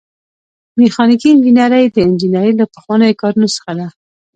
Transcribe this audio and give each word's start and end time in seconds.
میخانیکي 0.79 1.27
انجنیری 1.31 1.85
د 1.89 1.95
انجنیری 2.07 2.51
له 2.59 2.65
پخوانیو 2.73 3.19
کارونو 3.21 3.47
څخه 3.55 3.71
ده. 3.77 3.87